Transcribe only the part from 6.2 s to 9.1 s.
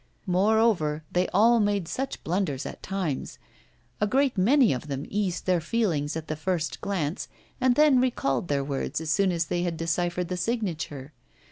the first glance, and then recalled their words